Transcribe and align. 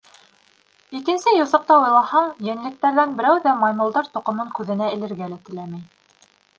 Икенсе 0.99 1.33
юҫыҡта 1.39 1.77
уйлаһаң, 1.83 2.31
йәнлектәрҙән 2.49 3.15
берәү 3.23 3.45
ҙә 3.47 3.57
маймылдар 3.63 4.13
тоҡомон 4.19 4.53
күҙенә 4.61 4.93
элергә 4.99 5.33
лә 5.37 5.43
теләмәй. 5.49 5.91